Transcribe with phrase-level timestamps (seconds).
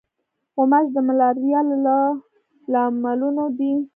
[0.55, 1.95] غوماشې د ملاریا له
[2.71, 3.73] لاملونو دي.